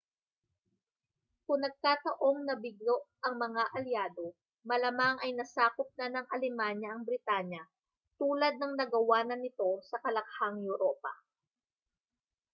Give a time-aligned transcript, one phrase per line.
[1.45, 4.25] kung nagkataong nabigo ang mga alyado
[4.69, 7.63] malamang ay nasakop na ng alemanya ang britanya
[8.19, 11.13] tulad ng nagawa na nito sa kalakhang europa